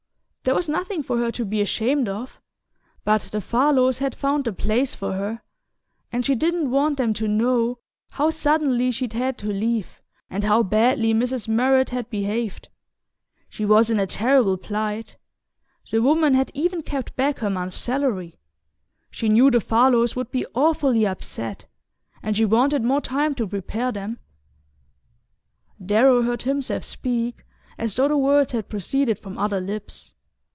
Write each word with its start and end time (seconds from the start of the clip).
There 0.43 0.55
was 0.55 0.67
nothing 0.67 1.03
for 1.03 1.19
her 1.19 1.31
to 1.33 1.45
be 1.45 1.61
ashamed 1.61 2.09
of. 2.09 2.41
But 3.03 3.21
the 3.31 3.41
Farlows 3.41 3.99
had 3.99 4.15
found 4.15 4.43
the 4.45 4.51
place 4.51 4.95
for 4.95 5.13
her, 5.13 5.43
and 6.11 6.25
she 6.25 6.33
didn't 6.33 6.71
want 6.71 6.97
them 6.97 7.13
to 7.13 7.27
know 7.27 7.77
how 8.13 8.31
suddenly 8.31 8.89
she'd 8.89 9.13
had 9.13 9.37
to 9.37 9.53
leave, 9.53 10.01
and 10.31 10.43
how 10.43 10.63
badly 10.63 11.13
Mrs. 11.13 11.47
Murrett 11.47 11.91
had 11.91 12.09
behaved. 12.09 12.69
She 13.49 13.65
was 13.65 13.91
in 13.91 13.99
a 13.99 14.07
terrible 14.07 14.57
plight 14.57 15.15
the 15.91 16.01
woman 16.01 16.33
had 16.33 16.49
even 16.55 16.81
kept 16.81 17.15
back 17.15 17.37
her 17.37 17.49
month's 17.51 17.77
salary. 17.77 18.33
She 19.11 19.29
knew 19.29 19.51
the 19.51 19.61
Farlows 19.61 20.15
would 20.15 20.31
be 20.31 20.47
awfully 20.55 21.05
upset, 21.05 21.65
and 22.23 22.35
she 22.35 22.45
wanted 22.45 22.81
more 22.83 22.99
time 23.01 23.35
to 23.35 23.45
prepare 23.45 23.91
them." 23.91 24.17
Darrow 25.79 26.23
heard 26.23 26.41
himself 26.41 26.83
speak 26.83 27.45
as 27.77 27.93
though 27.93 28.07
the 28.07 28.17
words 28.17 28.53
had 28.53 28.69
proceeded 28.69 29.19
from 29.19 29.37
other 29.37 29.61
lips. 29.61 30.15